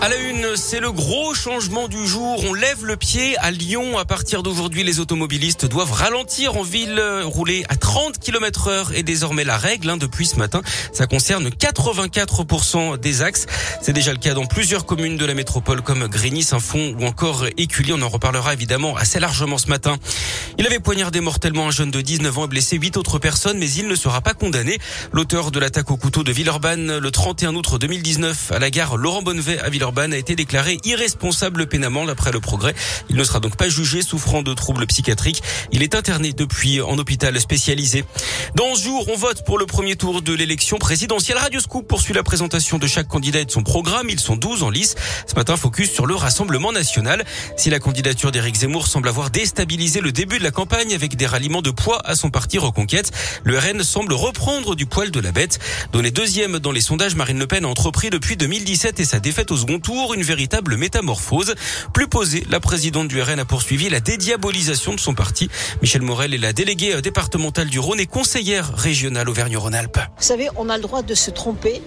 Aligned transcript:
À 0.00 0.08
la 0.08 0.16
une, 0.16 0.54
c'est 0.54 0.78
le 0.78 0.92
gros 0.92 1.34
changement 1.34 1.88
du 1.88 2.06
jour. 2.06 2.44
On 2.44 2.54
lève 2.54 2.84
le 2.84 2.96
pied 2.96 3.36
à 3.38 3.50
Lyon. 3.50 3.98
À 3.98 4.04
partir 4.04 4.44
d'aujourd'hui, 4.44 4.84
les 4.84 5.00
automobilistes 5.00 5.66
doivent 5.66 5.90
ralentir 5.90 6.56
en 6.56 6.62
ville, 6.62 7.02
rouler 7.24 7.64
à 7.68 7.74
30 7.74 8.20
km 8.20 8.68
heure 8.68 8.92
est 8.94 9.02
désormais 9.02 9.42
la 9.42 9.56
règle. 9.56 9.90
Hein, 9.90 9.96
depuis 9.96 10.26
ce 10.26 10.36
matin, 10.36 10.62
ça 10.92 11.08
concerne 11.08 11.48
84% 11.48 12.96
des 12.96 13.22
axes. 13.22 13.46
C'est 13.82 13.92
déjà 13.92 14.12
le 14.12 14.20
cas 14.20 14.34
dans 14.34 14.46
plusieurs 14.46 14.86
communes 14.86 15.16
de 15.16 15.24
la 15.26 15.34
métropole 15.34 15.82
comme 15.82 16.06
Grigny, 16.06 16.44
Saint-Fond 16.44 16.94
ou 17.00 17.04
encore 17.04 17.46
Écully. 17.56 17.92
On 17.92 18.00
en 18.00 18.08
reparlera 18.08 18.52
évidemment 18.52 18.96
assez 18.96 19.18
largement 19.18 19.58
ce 19.58 19.66
matin. 19.66 19.96
Il 20.58 20.66
avait 20.66 20.78
poignardé 20.78 21.20
mortellement 21.20 21.66
un 21.66 21.72
jeune 21.72 21.90
de 21.90 22.00
19 22.00 22.38
ans 22.38 22.44
et 22.44 22.48
blessé 22.48 22.76
8 22.76 22.96
autres 22.98 23.18
personnes, 23.18 23.58
mais 23.58 23.70
il 23.72 23.88
ne 23.88 23.96
sera 23.96 24.20
pas 24.20 24.34
condamné. 24.34 24.78
L'auteur 25.12 25.50
de 25.50 25.58
l'attaque 25.58 25.90
au 25.90 25.96
couteau 25.96 26.22
de 26.22 26.30
Villeurbanne 26.30 26.98
le 26.98 27.10
31 27.10 27.56
août 27.56 27.78
2019 27.80 28.52
à 28.52 28.60
la 28.60 28.70
gare 28.70 28.96
Laurent 28.96 29.22
Bonnevet 29.22 29.58
à 29.58 29.68
Villeurbanne 29.68 29.87
Orban 29.88 30.12
a 30.12 30.18
été 30.18 30.36
déclaré 30.36 30.78
irresponsable 30.84 31.66
pénalement 31.66 32.04
d'après 32.04 32.30
le 32.30 32.40
progrès. 32.40 32.74
Il 33.08 33.16
ne 33.16 33.24
sera 33.24 33.40
donc 33.40 33.56
pas 33.56 33.70
jugé 33.70 34.02
souffrant 34.02 34.42
de 34.42 34.52
troubles 34.52 34.86
psychiatriques. 34.86 35.42
Il 35.72 35.82
est 35.82 35.94
interné 35.94 36.34
depuis 36.34 36.82
en 36.82 36.98
hôpital 36.98 37.40
spécialisé. 37.40 38.04
Dans 38.54 38.74
ce 38.74 38.84
jour, 38.84 39.08
on 39.08 39.16
vote 39.16 39.46
pour 39.46 39.58
le 39.58 39.64
premier 39.64 39.96
tour 39.96 40.20
de 40.20 40.34
l'élection 40.34 40.76
présidentielle. 40.76 41.38
Radio 41.38 41.58
Scoop 41.58 41.88
poursuit 41.88 42.12
la 42.12 42.22
présentation 42.22 42.76
de 42.76 42.86
chaque 42.86 43.08
candidat 43.08 43.40
et 43.40 43.46
de 43.46 43.50
son 43.50 43.62
programme. 43.62 44.10
Ils 44.10 44.20
sont 44.20 44.36
12 44.36 44.62
en 44.62 44.68
lice. 44.68 44.94
Ce 45.26 45.34
matin, 45.34 45.56
focus 45.56 45.90
sur 45.90 46.04
le 46.04 46.14
Rassemblement 46.14 46.70
national. 46.70 47.24
Si 47.56 47.70
la 47.70 47.78
candidature 47.78 48.30
d'Éric 48.30 48.56
Zemmour 48.56 48.88
semble 48.88 49.08
avoir 49.08 49.30
déstabilisé 49.30 50.02
le 50.02 50.12
début 50.12 50.38
de 50.38 50.44
la 50.44 50.50
campagne 50.50 50.92
avec 50.92 51.16
des 51.16 51.24
ralliements 51.24 51.62
de 51.62 51.70
poids 51.70 52.02
à 52.04 52.14
son 52.14 52.28
parti 52.28 52.58
Reconquête, 52.58 53.10
le 53.42 53.56
RN 53.56 53.82
semble 53.82 54.12
reprendre 54.12 54.74
du 54.74 54.84
poil 54.84 55.10
de 55.10 55.20
la 55.20 55.32
bête. 55.32 55.58
Donné 55.92 56.10
deuxième 56.10 56.58
dans 56.58 56.72
les 56.72 56.82
sondages, 56.82 57.14
Marine 57.14 57.38
Le 57.38 57.46
Pen 57.46 57.64
a 57.64 57.68
entrepris 57.68 58.10
depuis 58.10 58.36
2017 58.36 59.00
et 59.00 59.06
sa 59.06 59.18
défaite 59.18 59.50
au 59.50 59.56
second 59.56 59.77
tour, 59.80 60.14
une 60.14 60.22
véritable 60.22 60.76
métamorphose. 60.76 61.54
Plus 61.92 62.08
posée, 62.08 62.44
la 62.50 62.60
présidente 62.60 63.08
du 63.08 63.20
RN 63.20 63.38
a 63.38 63.44
poursuivi 63.44 63.88
la 63.88 64.00
dédiabolisation 64.00 64.94
de 64.94 65.00
son 65.00 65.14
parti. 65.14 65.48
Michel 65.82 66.02
Morel 66.02 66.34
est 66.34 66.38
la 66.38 66.52
déléguée 66.52 67.00
départementale 67.00 67.68
du 67.68 67.78
Rhône 67.78 68.00
et 68.00 68.06
conseillère 68.06 68.74
régionale 68.74 69.28
Auvergne-Rhône-Alpes. 69.28 69.98
Vous 70.16 70.22
savez, 70.22 70.48
on 70.56 70.68
a 70.68 70.76
le 70.76 70.82
droit 70.82 71.02
de 71.02 71.14
se 71.14 71.30
tromper. 71.30 71.82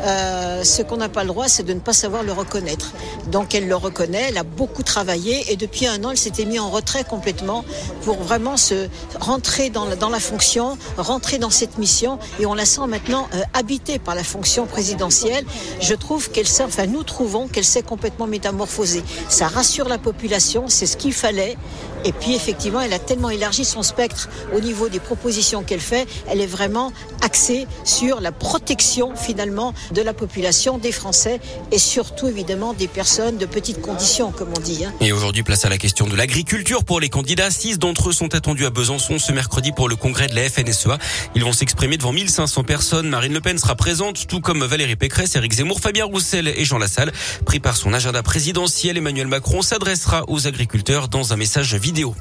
Euh, 0.00 0.64
ce 0.64 0.82
qu'on 0.82 0.96
n'a 0.96 1.08
pas 1.08 1.22
le 1.22 1.28
droit, 1.28 1.48
c'est 1.48 1.62
de 1.62 1.72
ne 1.72 1.80
pas 1.80 1.92
savoir 1.92 2.22
le 2.22 2.32
reconnaître. 2.32 2.92
Donc 3.28 3.54
elle 3.54 3.68
le 3.68 3.76
reconnaît, 3.76 4.26
elle 4.28 4.38
a 4.38 4.42
beaucoup 4.42 4.82
travaillé 4.82 5.52
et 5.52 5.56
depuis 5.56 5.86
un 5.86 6.02
an, 6.04 6.10
elle 6.10 6.18
s'était 6.18 6.44
mise 6.44 6.60
en 6.60 6.70
retrait 6.70 7.04
complètement 7.04 7.64
pour 8.02 8.22
vraiment 8.22 8.56
se 8.56 8.88
rentrer 9.18 9.70
dans 9.70 9.84
la, 9.86 9.96
dans 9.96 10.08
la 10.08 10.20
fonction, 10.20 10.78
rentrer 10.96 11.38
dans 11.38 11.50
cette 11.50 11.78
mission 11.78 12.18
et 12.38 12.46
on 12.46 12.54
la 12.54 12.66
sent 12.66 12.86
maintenant 12.86 13.28
euh, 13.34 13.42
habitée 13.54 13.98
par 13.98 14.14
la 14.14 14.24
fonction 14.24 14.66
présidentielle. 14.66 15.44
Je 15.80 15.94
trouve 15.94 16.30
qu'elle 16.30 16.46
sert, 16.46 16.66
enfin 16.66 16.86
nous 16.86 17.02
trouvons 17.02 17.33
qu'elle 17.52 17.64
s'est 17.64 17.82
complètement 17.82 18.26
métamorphosée. 18.26 19.02
Ça 19.28 19.48
rassure 19.48 19.88
la 19.88 19.98
population, 19.98 20.64
c'est 20.68 20.86
ce 20.86 20.96
qu'il 20.96 21.12
fallait. 21.12 21.56
Et 22.04 22.12
puis 22.12 22.34
effectivement, 22.34 22.80
elle 22.80 22.92
a 22.92 22.98
tellement 22.98 23.30
élargi 23.30 23.64
son 23.64 23.82
spectre 23.82 24.28
au 24.54 24.60
niveau 24.60 24.88
des 24.88 25.00
propositions 25.00 25.62
qu'elle 25.62 25.80
fait. 25.80 26.06
Elle 26.28 26.40
est 26.40 26.46
vraiment 26.46 26.92
axée 27.22 27.66
sur 27.84 28.20
la 28.20 28.30
protection 28.30 29.16
finalement 29.16 29.72
de 29.92 30.02
la 30.02 30.12
population, 30.12 30.76
des 30.76 30.92
Français 30.92 31.40
et 31.72 31.78
surtout 31.78 32.28
évidemment 32.28 32.74
des 32.74 32.88
personnes 32.88 33.38
de 33.38 33.46
petites 33.46 33.80
conditions, 33.80 34.32
comme 34.32 34.50
on 34.56 34.60
dit. 34.60 34.84
Hein. 34.84 34.92
Et 35.00 35.12
aujourd'hui, 35.12 35.42
place 35.42 35.64
à 35.64 35.70
la 35.70 35.78
question 35.78 36.06
de 36.06 36.14
l'agriculture 36.14 36.84
pour 36.84 37.00
les 37.00 37.08
candidats. 37.08 37.50
Six 37.50 37.78
d'entre 37.78 38.10
eux 38.10 38.12
sont 38.12 38.34
attendus 38.34 38.66
à 38.66 38.70
Besançon 38.70 39.18
ce 39.18 39.32
mercredi 39.32 39.72
pour 39.72 39.88
le 39.88 39.96
congrès 39.96 40.28
de 40.28 40.34
la 40.34 40.48
FNSEA. 40.48 40.98
Ils 41.34 41.42
vont 41.42 41.52
s'exprimer 41.52 41.96
devant 41.96 42.12
1500 42.12 42.64
personnes. 42.64 43.08
Marine 43.08 43.32
Le 43.32 43.40
Pen 43.40 43.56
sera 43.56 43.74
présente, 43.74 44.26
tout 44.26 44.40
comme 44.40 44.62
Valérie 44.64 44.96
Pécresse, 44.96 45.34
Éric 45.36 45.54
Zemmour, 45.54 45.80
Fabien 45.80 46.04
Roussel 46.04 46.48
et 46.48 46.64
Jean 46.64 46.78
Lassalle. 46.78 47.12
Pris 47.44 47.60
par 47.60 47.76
son 47.76 47.92
agenda 47.92 48.22
présidentiel, 48.22 48.96
Emmanuel 48.96 49.26
Macron 49.26 49.62
s'adressera 49.62 50.24
aux 50.28 50.46
agriculteurs 50.46 51.08
dans 51.08 51.32
un 51.32 51.36
message 51.36 51.74
vidéo. 51.74 52.14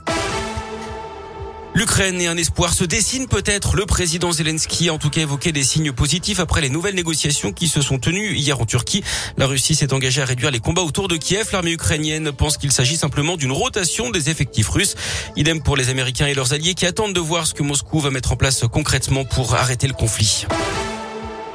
L'Ukraine 1.76 2.22
et 2.22 2.28
un 2.28 2.38
espoir 2.38 2.72
se 2.72 2.84
dessine 2.84 3.28
peut-être. 3.28 3.76
Le 3.76 3.88
président 3.88 4.32
Zelensky 4.32 4.90
a 4.90 4.94
en 4.94 5.00
tout 5.00 5.10
cas 5.10 5.22
évoqué 5.22 5.52
des 5.52 5.64
signes 5.64 5.92
positifs 5.92 6.40
après 6.40 6.62
les 6.62 6.70
nouvelles 6.70 6.94
négociations 6.94 7.52
qui 7.52 7.68
se 7.68 7.82
sont 7.82 7.98
tenues 7.98 8.36
hier 8.36 8.62
en 8.62 8.66
Turquie. 8.66 9.04
La 9.38 9.48
Russie 9.48 9.74
s'est 9.74 9.92
engagée 9.92 10.22
à 10.22 10.26
réduire 10.26 10.52
les 10.52 10.60
combats 10.60 10.84
autour 10.84 11.08
de 11.08 11.18
Kiev. 11.18 11.50
L'armée 11.52 11.72
ukrainienne 11.72 12.32
pense 12.32 12.58
qu'il 12.58 12.72
s'agit 12.72 12.96
simplement 12.96 13.38
d'une 13.38 13.52
rotation 13.52 14.12
des 14.12 14.30
effectifs 14.30 14.70
russes. 14.70 14.96
Idem 15.36 15.64
pour 15.64 15.76
les 15.76 15.90
Américains 15.90 16.28
et 16.28 16.36
leurs 16.36 16.54
alliés 16.54 16.76
qui 16.76 16.86
attendent 16.86 17.14
de 17.14 17.20
voir 17.20 17.48
ce 17.48 17.56
que 17.56 17.64
Moscou 17.64 18.00
va 18.00 18.12
mettre 18.12 18.34
en 18.34 18.36
place 18.36 18.66
concrètement 18.72 19.26
pour 19.26 19.56
arrêter 19.56 19.88
le 19.88 19.94
conflit. 19.94 20.46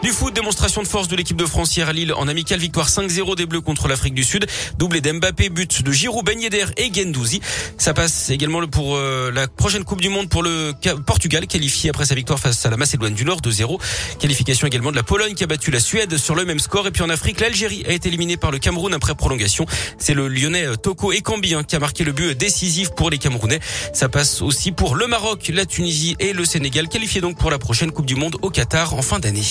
Du 0.03 0.10
foot, 0.10 0.32
démonstration 0.32 0.81
de 0.81 0.86
force 0.86 1.09
de 1.09 1.16
l'équipe 1.16 1.36
de 1.36 1.44
France 1.44 1.76
hier 1.76 1.88
à 1.88 1.92
Lille 1.92 2.12
en 2.14 2.28
amical 2.28 2.60
victoire 2.60 2.88
5-0 2.88 3.34
des 3.36 3.47
Bleus 3.47 3.60
contre 3.60 3.88
l'Afrique 3.88 4.14
du 4.14 4.22
Sud. 4.22 4.47
Doublé 4.78 5.00
d'Mbappé, 5.00 5.48
but 5.48 5.82
de 5.82 5.91
Giroud, 5.91 6.25
Ben 6.25 6.41
Yedder 6.41 6.66
et 6.76 6.92
Gendouzi. 6.94 7.41
Ça 7.78 7.94
passe 7.94 8.31
également 8.31 8.64
pour 8.69 8.94
euh, 8.94 9.32
la 9.32 9.48
prochaine 9.48 9.82
Coupe 9.82 10.00
du 10.00 10.09
Monde 10.09 10.28
pour 10.28 10.44
le 10.44 10.72
Portugal 11.04 11.48
qualifié 11.48 11.91
après 11.91 12.06
sa 12.06 12.14
victoire 12.14 12.38
face 12.38 12.64
à 12.64 12.70
la 12.70 12.76
Macédoine 12.76 13.12
du 13.12 13.25
Nord 13.25 13.41
de 13.41 13.50
0. 13.50 13.81
Qualification 14.20 14.69
également 14.69 14.92
de 14.92 14.97
la 14.97 15.03
Pologne 15.03 15.34
qui 15.34 15.42
a 15.42 15.48
battu 15.48 15.72
la 15.72 15.81
Suède 15.81 16.16
sur 16.16 16.36
le 16.36 16.44
même 16.44 16.60
score. 16.60 16.86
Et 16.86 16.92
puis 16.92 17.03
en 17.03 17.10
Afrique, 17.10 17.41
l'Algérie 17.41 17.84
a 17.88 17.92
été 17.92 18.09
éliminée 18.09 18.36
par 18.36 18.53
le 18.53 18.59
Cameroun 18.59 18.94
après 18.94 19.16
prolongation. 19.16 19.66
C'est 19.98 20.15
le 20.15 20.28
Lyonnais 20.28 20.65
euh, 20.65 20.76
Toko 20.76 21.10
Ekambi 21.12 21.54
hein, 21.54 21.65
qui 21.65 21.75
a 21.75 21.80
marqué 21.80 22.04
le 22.04 22.12
but 22.12 22.38
décisif 22.38 22.91
pour 22.91 23.10
les 23.10 23.19
Camerounais. 23.19 23.59
Ça 23.92 24.09
passe 24.09 24.42
aussi 24.42 24.70
pour 24.70 24.94
le 24.94 25.09
Maroc, 25.09 25.50
la 25.53 25.66
Tunisie 25.66 26.15
et 26.20 26.32
le 26.32 26.44
Sénégal 26.44 26.88
qualifiés 26.88 27.20
donc 27.20 27.36
pour 27.36 27.50
la 27.50 27.59
prochaine 27.59 27.91
Coupe 27.91 28.06
du 28.06 28.15
Monde 28.15 28.36
au 28.42 28.50
Qatar 28.50 28.94
en 28.94 29.03
fin 29.03 29.19
d'année. 29.19 29.42